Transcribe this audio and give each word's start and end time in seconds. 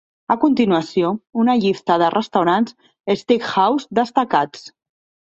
A 0.33 0.35
continuació, 0.43 1.09
una 1.43 1.53
llista 1.65 1.97
de 2.03 2.07
restaurants 2.13 2.75
"steakhouse" 3.19 3.87
destacats. 4.01 4.65